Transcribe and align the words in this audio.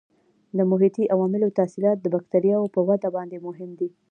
د 0.57 0.59
محیطي 0.71 1.03
عواملو 1.13 1.55
تاثیرات 1.57 1.97
د 2.01 2.05
بکټریاوو 2.13 2.73
په 2.75 2.79
وده 2.87 3.09
باندې 3.15 3.43
مهم 3.47 3.69
دي. 3.79 3.89